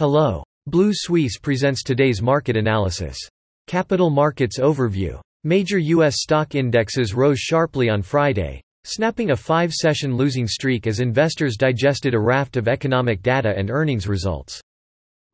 [0.00, 0.42] Hello.
[0.66, 3.18] Blue Suisse presents today's market analysis.
[3.66, 5.20] Capital Markets Overview.
[5.44, 6.22] Major U.S.
[6.22, 12.18] stock indexes rose sharply on Friday, snapping a five-session losing streak as investors digested a
[12.18, 14.58] raft of economic data and earnings results.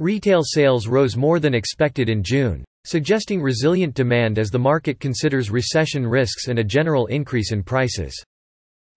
[0.00, 5.48] Retail sales rose more than expected in June, suggesting resilient demand as the market considers
[5.48, 8.20] recession risks and a general increase in prices.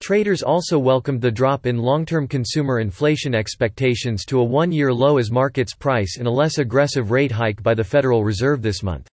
[0.02, 5.29] Traders also welcomed the drop in long-term consumer inflation expectations to a one-year low as
[5.29, 9.07] markets price in a less aggressive rate hike by the Federal Reserve this month.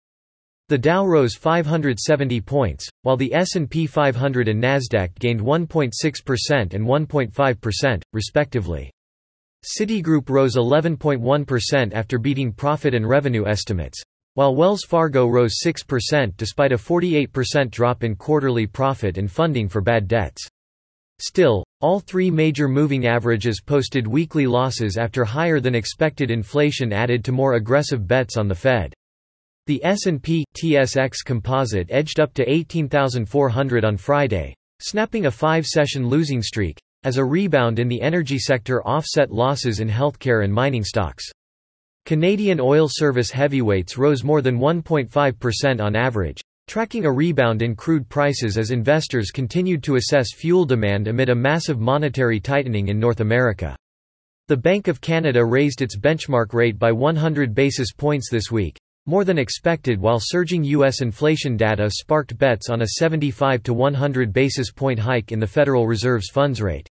[0.68, 8.02] The Dow rose 570 points, while the S&P 500 and Nasdaq gained 1.6% and 1.5%,
[8.12, 8.90] respectively.
[9.64, 14.00] Citigroup rose 11.1% after beating profit and revenue estimates,
[14.34, 19.80] while Wells Fargo rose 6% despite a 48% drop in quarterly profit and funding for
[19.80, 20.48] bad debts.
[21.18, 27.24] Still, all three major moving averages posted weekly losses after higher than expected inflation added
[27.24, 28.92] to more aggressive bets on the Fed.
[29.66, 36.78] The S&P TSX Composite edged up to 18,400 on Friday, snapping a five-session losing streak,
[37.04, 41.24] as a rebound in the energy sector offset losses in healthcare and mining stocks.
[42.04, 48.08] Canadian oil service heavyweights rose more than 1.5% on average, Tracking a rebound in crude
[48.08, 53.20] prices as investors continued to assess fuel demand amid a massive monetary tightening in North
[53.20, 53.76] America.
[54.48, 59.24] The Bank of Canada raised its benchmark rate by 100 basis points this week, more
[59.24, 61.02] than expected while surging U.S.
[61.02, 65.86] inflation data sparked bets on a 75 to 100 basis point hike in the Federal
[65.86, 66.88] Reserve's funds rate.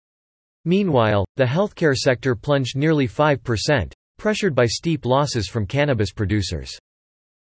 [0.65, 6.77] Meanwhile, the healthcare sector plunged nearly 5%, pressured by steep losses from cannabis producers.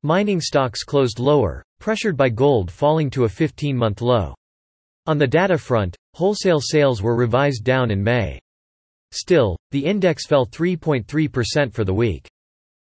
[0.07, 4.35] Mining stocks closed lower, pressured by gold falling to a 15-month low.
[5.07, 8.39] On the data front, wholesale sales were revised down in May.
[9.13, 12.29] Still, the index fell 3.3% for the week.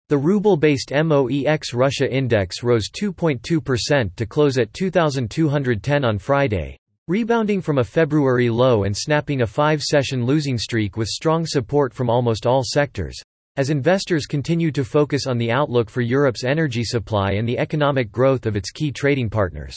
[0.07, 6.77] The ruble-based MOEX Russia index rose 2.2% to close at 2,210 on Friday,
[7.09, 12.09] rebounding from a February low and snapping a five-session losing streak with strong support from
[12.09, 13.21] almost all sectors.
[13.57, 18.09] As investors continue to focus on the outlook for Europe's energy supply and the economic
[18.09, 19.75] growth of its key trading partners.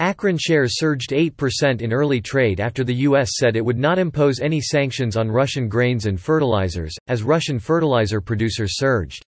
[0.00, 3.32] Acron shares surged 8% in early trade after the U.S.
[3.34, 8.20] said it would not impose any sanctions on Russian grains and fertilizers, as Russian fertilizer
[8.20, 9.24] producers surged.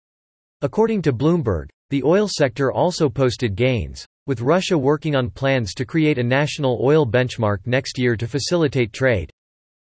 [0.62, 5.84] According to Bloomberg, the oil sector also posted gains, with Russia working on plans to
[5.84, 9.30] create a national oil benchmark next year to facilitate trade.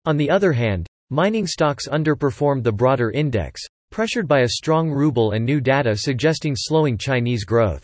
[0.06, 5.34] On the other hand, Mining stocks underperformed the broader index, pressured by a strong ruble
[5.34, 7.84] and new data suggesting slowing Chinese growth.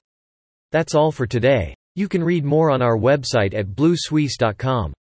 [0.71, 1.75] That's all for today.
[1.93, 4.93] You can read more on our website at bluesuisse.com.